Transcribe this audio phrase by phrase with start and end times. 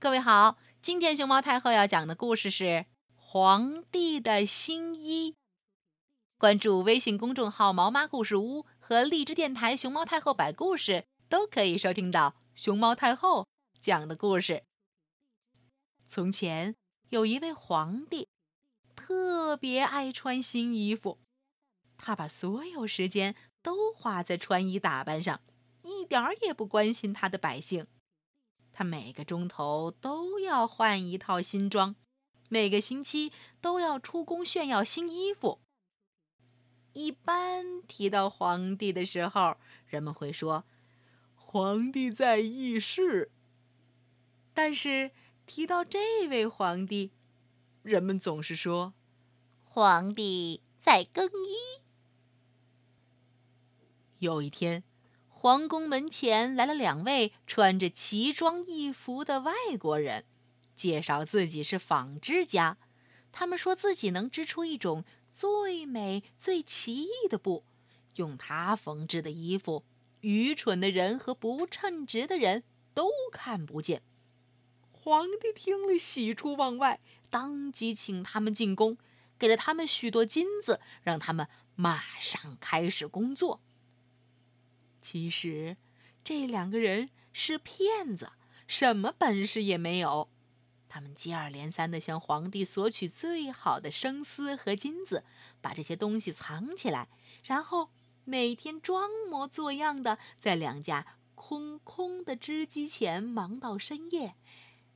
[0.00, 2.64] 各位好，今天熊猫太后要讲的故事是
[3.16, 5.32] 《皇帝的新衣》。
[6.38, 13.48] 关注微信公众号“毛妈故事屋”和荔枝电台“熊猫太后摆故事”，都可以收听到熊猫太后
[13.80, 14.62] 讲的故事。
[16.06, 16.76] 从前
[17.08, 18.28] 有一位皇帝，
[18.94, 21.18] 特别爱穿新衣服，
[21.96, 23.34] 他把所有时间
[23.64, 25.40] 都花在穿衣打扮上，
[25.82, 27.88] 一点儿也不关心他的百姓。
[28.78, 31.96] 他每个钟头都要换一套新装，
[32.48, 35.58] 每个星期都要出宫炫耀新衣服。
[36.92, 39.56] 一般提到皇帝的时候，
[39.88, 40.62] 人们会说
[41.34, 43.32] ：“皇帝在议事。”
[44.54, 45.10] 但是
[45.44, 47.10] 提到这位皇帝，
[47.82, 48.94] 人们总是说
[49.64, 51.82] ：“皇帝在更衣。”
[54.20, 54.84] 有一天。
[55.40, 60.24] 皇宫门前来了两位穿着奇装异服的外国人，
[60.74, 62.76] 介绍自己是纺织家。
[63.30, 67.62] 他们说自己能织出一种最美、最奇异的布，
[68.16, 69.84] 用它缝制的衣服，
[70.22, 74.02] 愚蠢的人和不称职的人都看不见。
[74.90, 76.98] 皇帝听了，喜出望外，
[77.30, 78.98] 当即请他们进宫，
[79.38, 83.60] 给了他们许多金子，让他们马上开始工作。
[85.00, 85.76] 其实，
[86.22, 88.32] 这两个人是骗子，
[88.66, 90.28] 什么本事也没有。
[90.88, 95.22] 他们接二连三地向皇帝索取最好的生丝和金子，
[95.60, 97.08] 把这些东西藏起来，
[97.44, 97.90] 然后
[98.24, 104.34] 每天装模作样的在两架空空的织机前忙到深夜，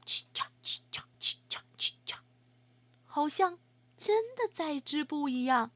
[0.07, 2.17] 嘁嚓嘁嚓嘁嚓嘁嚓，
[3.05, 3.59] 好像
[3.99, 5.71] 真的在织布一样。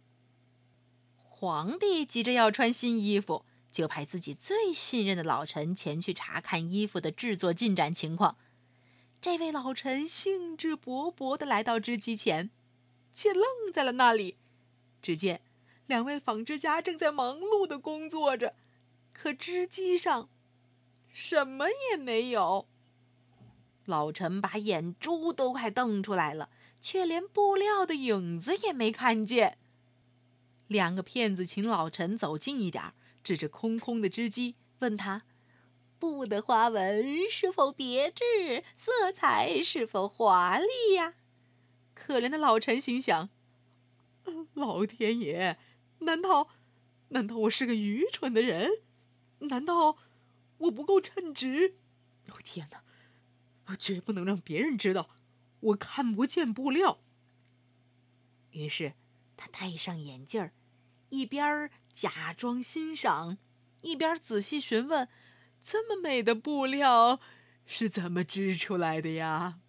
[1.16, 3.44] 皇帝急着要穿新衣服。
[3.70, 8.36] 就派自己最信任的老臣前去查看衣服的制作进展情况。
[9.20, 12.50] 这位老臣兴致勃勃地来到织机前，
[13.12, 14.36] 却愣在了那里。
[15.02, 15.40] 只见
[15.86, 18.54] 两位纺织家正在忙碌地工作着，
[19.12, 20.28] 可织机上
[21.12, 22.66] 什么也没有。
[23.84, 26.50] 老臣把眼珠都快瞪出来了，
[26.80, 29.58] 却连布料的影子也没看见。
[30.66, 32.94] 两个骗子请老臣走近一点儿。
[33.26, 35.24] 指着空空的织机，问他
[35.98, 38.62] ：“布的花纹是否别致？
[38.76, 41.14] 色彩是否华丽呀？”
[41.92, 43.28] 可怜的老臣心想
[44.54, 45.58] ：“老天爷，
[45.98, 46.50] 难道，
[47.08, 48.70] 难道我是个愚蠢的人？
[49.40, 49.98] 难道
[50.58, 51.74] 我不够称职？
[52.28, 52.84] 哦天哪！
[53.66, 55.10] 我绝不能让别人知道
[55.58, 57.00] 我看不见布料。”
[58.52, 58.92] 于是
[59.36, 60.52] 他戴上眼镜。
[61.08, 63.38] 一边假装欣赏，
[63.80, 65.08] 一边仔细询问
[65.64, 67.18] ：“这么美的布料
[67.64, 69.60] 是怎么织出来的呀？”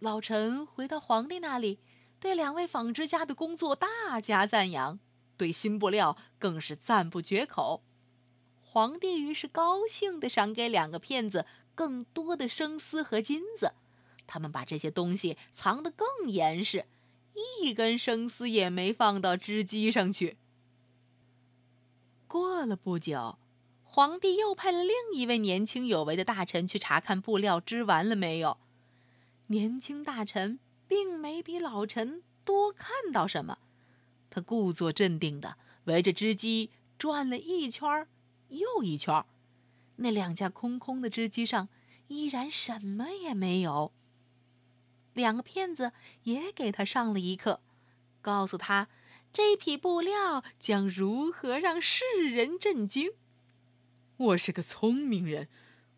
[0.00, 1.78] 老臣回到皇帝那里，
[2.20, 4.98] 对两位纺织家的工作大加赞扬，
[5.38, 7.82] 对新布料更是赞不绝口。
[8.60, 13.72] 皇帝于是高兴地赏给两个骗子更多的生丝和金子，
[14.26, 16.84] 他们把这些东西藏得更严实。
[17.62, 20.36] 一根生丝也没放到织机上去。
[22.32, 23.36] 过了不久，
[23.84, 28.56] 皇帝又派了另一位年轻有为的大臣去查看布料织完了没有。
[29.48, 33.58] 年轻大臣并没比老臣多看到什么，
[34.30, 38.08] 他故作镇定的围着织机转了一圈
[38.48, 39.26] 又一圈，
[39.96, 41.68] 那两架空空的织机上
[42.08, 43.92] 依然什么也没有。
[45.12, 45.92] 两个骗子
[46.22, 47.60] 也给他上了一课，
[48.22, 48.88] 告诉他
[49.32, 53.12] 这匹布料将如何让世人震惊。
[54.18, 55.48] 我是个聪明人，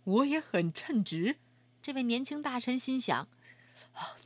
[0.04, 1.38] 我也很称职。
[1.82, 3.28] 这位年轻大臣心想：
[3.94, 4.16] 啊，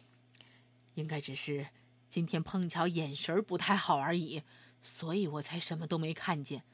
[0.95, 1.69] 应该只是
[2.11, 4.43] 今天碰巧眼神不太好而已，
[4.83, 6.65] 所以我才什么都没看见。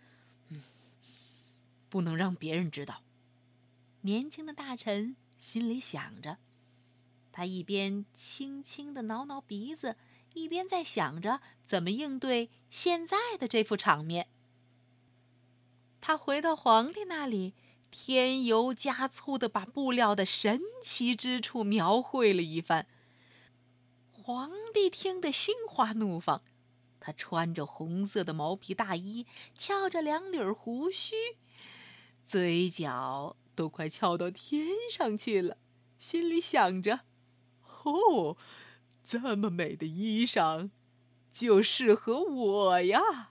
[0.48, 0.60] 嗯，
[1.88, 3.04] 不能让别人知道。
[4.00, 6.38] 年轻的大臣心里想着。
[7.30, 9.96] 他一边轻轻的挠挠鼻子，
[10.34, 14.28] 一边在想着怎么应对现在的这副场面。
[16.00, 17.54] 他回到皇帝那里，
[17.90, 22.86] 添油加醋的把布料的神奇之处描绘了一番。
[24.10, 26.42] 皇帝听得心花怒放，
[27.00, 29.26] 他穿着红色的毛皮大衣，
[29.56, 31.14] 翘着两缕胡须，
[32.26, 35.58] 嘴角都快翘到天上去了，
[35.98, 37.00] 心里想着。
[37.84, 38.36] 哦，
[39.04, 40.70] 这么美的衣裳，
[41.30, 43.30] 就适合我呀！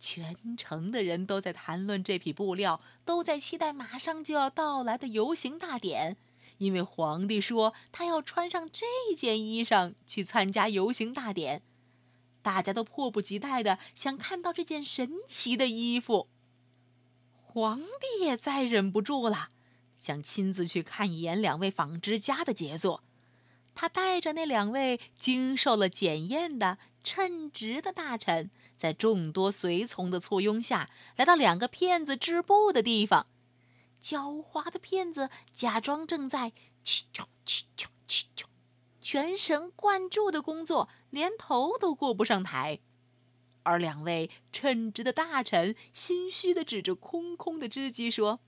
[0.00, 6.16] 全城的人都在谈论这匹布料，都在期待马上就要到来的游行大典。
[6.58, 8.86] 因为皇帝说他要穿上这
[9.16, 11.62] 件衣裳去参加游行大典。
[12.42, 16.28] 大家都迫不及待的想看到这件神奇的衣服。
[17.40, 19.48] 皇帝也再忍不住了，
[19.96, 23.03] 想亲自去看一眼两位纺织家的杰作。
[23.74, 33.26] 他带着那两位经受了检验的称职的大臣，在众多随从的簇拥下来到两个骗子织布的地方。
[34.00, 38.44] 狡猾的骗子假装正在去啾去啾去啾，
[39.00, 42.80] 全神贯注的工作，连头都过不上台。
[43.62, 48.40] 而两位称职的大臣心虚的指着空空的织机说：“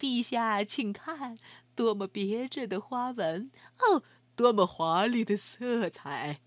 [0.00, 1.36] 陛下，请看，
[1.74, 4.02] 多么别致的花纹哦，
[4.38, 6.40] 多么华丽的色彩！”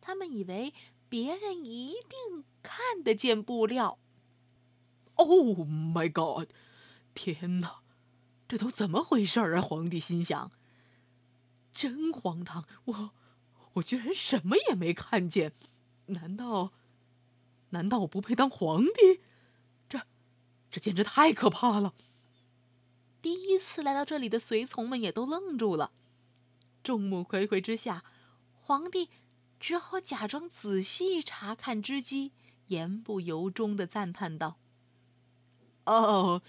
[0.00, 0.72] 他们以为
[1.08, 3.98] 别人一定看得见布料。
[5.16, 6.48] Oh my God！
[7.12, 7.80] 天哪，
[8.46, 9.60] 这都怎么回事啊？
[9.60, 10.52] 皇帝心想
[11.74, 12.64] ：“真荒唐！
[12.84, 13.10] 我，
[13.74, 15.52] 我居然什么也没看见。
[16.06, 16.72] 难道，
[17.70, 19.22] 难道我不配当皇帝？
[19.88, 20.02] 这，
[20.70, 21.94] 这简直太可怕了！”
[23.20, 25.90] 第一次来到这里的随从们也都愣住了。
[26.86, 28.04] 众目睽睽之下，
[28.60, 29.10] 皇帝
[29.58, 32.30] 只好假装仔细查看织机，
[32.68, 34.60] 言不由衷的赞叹道
[35.86, 36.40] ：“哦。”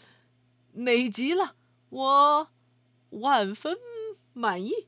[0.73, 1.55] 美极了，
[1.89, 2.51] 我
[3.09, 3.79] 万分
[4.33, 4.87] 满意。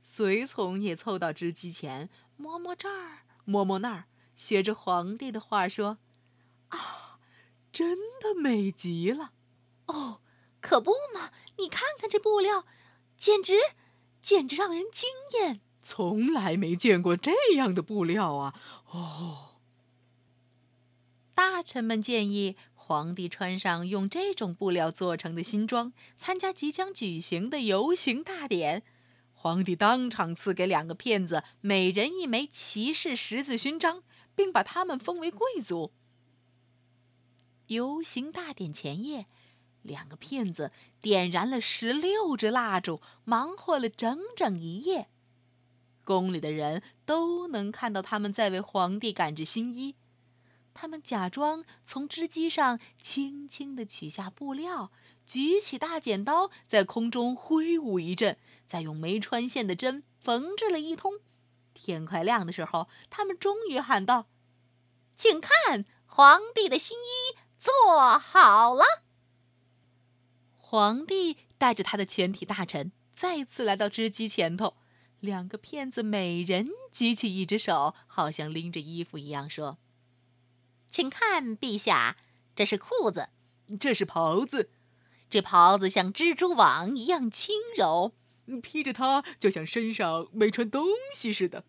[0.00, 4.04] 随从也凑到织机前，摸摸这儿，摸摸那儿，
[4.36, 5.98] 学着皇帝的话说
[6.70, 7.18] ：“啊，
[7.72, 9.32] 真的美极了！
[9.86, 10.20] 哦，
[10.60, 11.32] 可不嘛！
[11.56, 12.64] 你看看这布料，
[13.16, 13.54] 简直，
[14.22, 15.08] 简直让人惊
[15.40, 15.60] 艳！
[15.82, 18.54] 从来没见过这样的布料啊！
[18.90, 19.56] 哦，
[21.34, 22.56] 大臣们建议。
[22.74, 28.82] 皇帝穿上用这种布料做成的新装，参加即将举行的游行大典。
[29.34, 34.02] 皇帝当场赐给两个骗子每人一枚骑士十字勋章，
[34.34, 35.92] 并把他们封为贵族。
[37.66, 39.26] 游行大典前夜，
[39.82, 40.70] 两个骗子
[41.00, 45.08] 点燃了十六支蜡烛，忙活了整整一夜。
[46.04, 49.94] 宫里的人都能看到他们在为皇帝赶制新衣。
[50.72, 54.92] 他们假装从织机上轻轻地取下布料，
[55.26, 61.14] 举起大剪刀，在空中挥舞一阵，再用没穿线的针缝制了一通。
[61.74, 64.26] 天快亮的时候，他们终于喊道
[65.16, 68.84] ：“请看，皇帝的新衣做好了。”
[70.70, 74.74] 皇帝带着他的全体大臣再次来到织机前头，
[75.18, 79.78] 两个骗子每人举起一只手，好像拎着衣服一样，说。
[80.90, 82.18] 请看，陛下，
[82.54, 83.30] 这是裤子，
[83.80, 84.68] 这是袍子。
[85.30, 88.12] 这袍子像蜘蛛网一样轻柔，
[88.62, 91.64] 披着它就像身上没穿东西似的。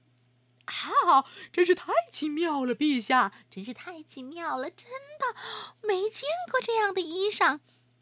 [0.66, 1.24] 啊，
[1.54, 5.40] 真是太奇妙了，陛下，真是太奇妙了，真的
[5.88, 7.62] 没见过这样的衣裳。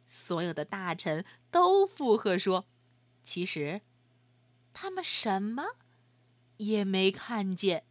[0.09, 2.65] 所有的大臣都附和说
[3.25, 3.81] ：“其实，
[4.71, 5.75] 他们什么
[6.55, 7.83] 也没看见。”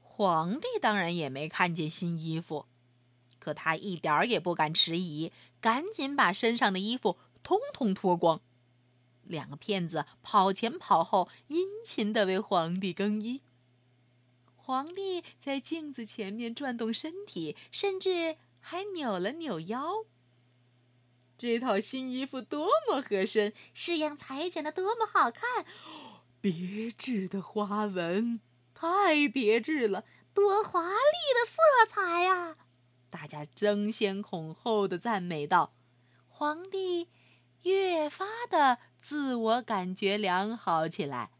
[0.00, 2.66] 皇帝当然也没看见新衣服，
[3.40, 8.40] 可他一点儿也不敢迟疑，赶紧把身上的衣服通通脱光。
[9.24, 13.40] 两个骗子跑前跑后，殷勤地为皇帝更衣。
[14.54, 20.04] 皇帝在镜子前面转动身体，甚至还扭了扭腰。
[21.42, 25.66] 这套新衣服多么合身，式样裁剪的多么好看，
[26.40, 28.38] 别致的花纹。
[28.72, 30.94] 太别致了，多华丽
[31.34, 31.58] 的色
[31.88, 32.54] 彩呀！
[33.10, 35.74] 大家争先恐后的赞美道。
[36.28, 37.08] 皇帝
[37.64, 41.32] 越发的自我感觉良好起来。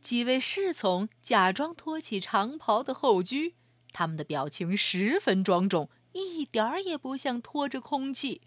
[0.00, 3.54] 几位侍从假装托起长袍的后裾，
[3.92, 8.42] 他们的表情十分庄重，一点儿也不像拖着空气。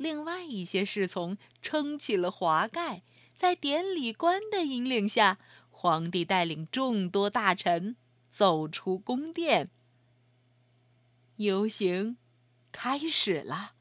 [0.00, 3.02] 另外一些侍从撑起了华盖，
[3.34, 5.38] 在典礼官的引领下。
[5.68, 7.96] 皇帝带领众多大臣
[8.30, 9.70] 走出宫殿，
[11.36, 12.16] 游行
[12.72, 13.74] 开始了。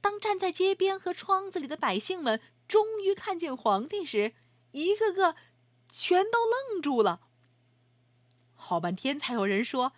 [0.00, 4.34] 当站在街边和窗子里的百姓们终于看见皇帝时，
[4.72, 5.36] 一个个
[5.90, 7.20] 全都愣住了。
[8.54, 9.92] 好半天才有人说：“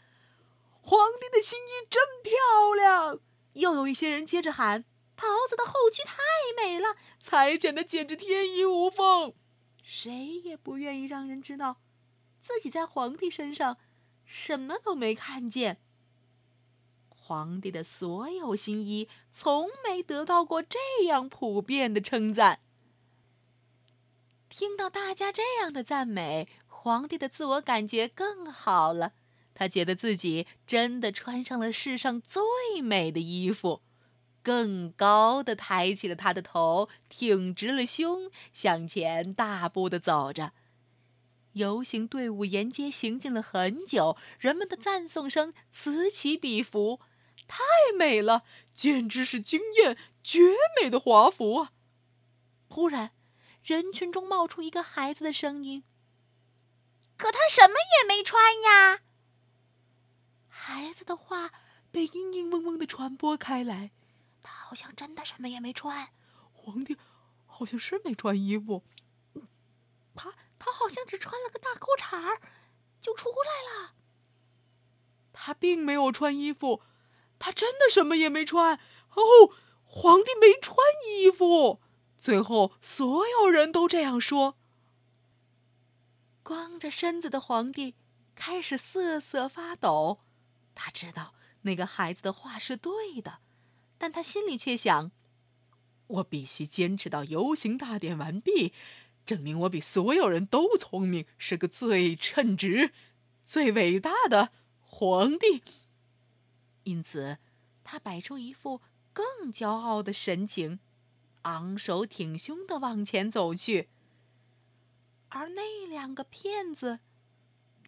[0.83, 3.21] 皇帝的新衣真漂亮！”
[3.55, 4.85] 又有一些人接着喊
[5.17, 6.15] ：“袍子的后裾太
[6.57, 9.35] 美了，裁剪的简直天衣无缝。”
[9.83, 10.13] 谁
[10.45, 11.81] 也不愿意让人知道，
[12.41, 13.79] 自己在皇帝身上
[14.25, 15.81] 什么都没看见。
[17.09, 22.61] 皇帝的所有新衣从没得到过这样普遍的称赞。
[24.49, 29.13] 听到大家这样的赞美，皇帝的自我感觉更好了。
[29.55, 33.83] 他觉得自己真的穿上了世上最美的衣服，
[34.47, 40.53] 更高的抬起了他的头，挺直了胸，向前大步的走着。
[41.55, 47.01] 游行队伍沿街行进了很久，人们的赞颂声此起彼伏。
[47.49, 47.65] 太
[47.99, 50.39] 美了，简直是惊艳绝
[50.81, 51.73] 美的华服啊！
[52.69, 53.11] 忽然，
[53.65, 55.83] 人群中冒出一个孩子的声音
[57.19, 59.01] ：“可他什么也没穿呀！”
[60.47, 61.51] 孩子的话
[61.91, 63.91] 被嘤嘤嗡嗡的传播开来，
[64.47, 66.11] 他好像真的什么也没穿。
[66.53, 66.97] 皇帝
[67.45, 68.85] 好像是没穿衣服，
[70.15, 72.41] 他他好像只穿了个大裤衩儿
[73.01, 73.95] 就出来了。
[75.33, 76.83] 他并没有穿衣服。
[77.39, 78.81] 他真的什么也没穿
[79.15, 79.53] 哦，
[79.85, 80.77] 皇帝没穿
[81.07, 81.83] 衣服。
[82.17, 84.57] 最后，所有人都这样说。
[86.43, 87.95] 光着身子的皇帝
[88.35, 90.21] 开始瑟瑟发抖。
[90.75, 93.41] 他知道那个孩子的话是对的，
[93.99, 95.11] 但他心里却想：
[96.07, 98.73] 我必须坚持到游行大典完毕，
[99.25, 102.93] 证明我比所有人都聪明，是个最称职、
[103.45, 105.63] 最伟大的皇帝。
[106.85, 107.39] 因此，
[107.83, 108.81] 他摆出一副
[109.13, 110.79] 更骄傲的神情，
[111.43, 113.89] 昂首挺胸的往前走去。
[115.31, 117.01] 而那两个骗子，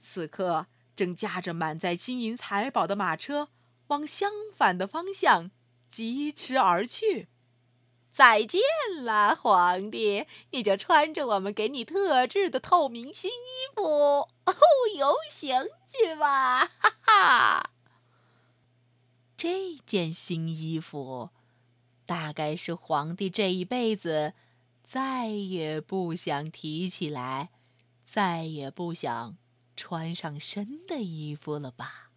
[0.00, 3.50] 此刻正驾着满载金银财宝的马车，
[3.86, 5.52] 往相反的方向
[5.90, 7.28] 疾驰而去。
[8.10, 8.60] 再见
[9.04, 10.26] 了，皇帝！
[10.50, 14.54] 你就穿着我们给你特制的透明新衣服，哦，
[14.96, 16.66] 游行去吧！
[16.66, 17.70] 哈哈。
[19.36, 21.30] 这件新衣服，
[22.06, 24.34] 大概是皇帝这一辈子
[24.82, 27.50] 再也不想提起来、
[28.04, 29.36] 再也不想
[29.76, 32.07] 穿上身的衣服了吧。